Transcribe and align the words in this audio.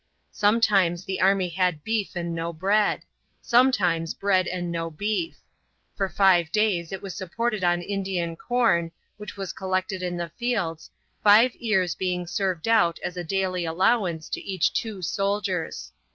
Sometimes 0.31 1.05
the 1.05 1.21
army 1.21 1.47
had 1.49 1.83
beef 1.83 2.15
and 2.15 2.33
no 2.33 2.51
bread, 2.51 3.03
sometimes 3.39 4.15
bread 4.15 4.47
and 4.47 4.71
no 4.71 4.89
beef. 4.89 5.37
For 5.95 6.09
five 6.09 6.51
days 6.51 6.91
it 6.91 7.03
was 7.03 7.13
supported 7.13 7.63
on 7.63 7.83
Indian 7.83 8.35
corn, 8.35 8.91
which 9.17 9.37
was 9.37 9.53
collected 9.53 10.01
in 10.01 10.17
the 10.17 10.29
fields, 10.29 10.89
five 11.23 11.51
ears 11.59 11.93
being 11.93 12.25
served 12.25 12.67
out 12.67 12.97
as 13.03 13.15
a 13.15 13.23
daily 13.23 13.63
allowance 13.63 14.27
to 14.29 14.41
each 14.41 14.73
two 14.73 15.03
soldiers. 15.03 15.91